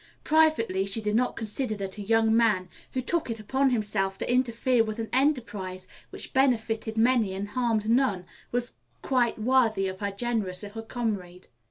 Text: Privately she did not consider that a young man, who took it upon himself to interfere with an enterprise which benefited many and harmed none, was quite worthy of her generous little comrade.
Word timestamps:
Privately 0.23 0.87
she 0.87 0.99
did 0.99 1.15
not 1.15 1.35
consider 1.35 1.75
that 1.75 1.99
a 1.99 2.01
young 2.01 2.35
man, 2.35 2.69
who 2.93 3.01
took 3.01 3.29
it 3.29 3.39
upon 3.39 3.69
himself 3.69 4.17
to 4.17 4.33
interfere 4.33 4.83
with 4.83 4.97
an 4.97 5.09
enterprise 5.13 5.85
which 6.09 6.33
benefited 6.33 6.97
many 6.97 7.35
and 7.35 7.49
harmed 7.49 7.87
none, 7.87 8.25
was 8.51 8.77
quite 9.03 9.37
worthy 9.37 9.87
of 9.87 9.99
her 9.99 10.09
generous 10.09 10.63
little 10.63 10.81
comrade. 10.81 11.49